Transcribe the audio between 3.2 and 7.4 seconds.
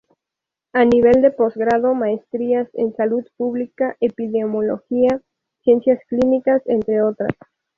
Pública, Epidemiología, Ciencias Clínicas, entre otras.